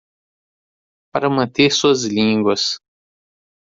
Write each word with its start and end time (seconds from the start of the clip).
para 1.13 1.29
manter 1.29 1.69
suas 1.71 2.01
línguas 2.05 2.79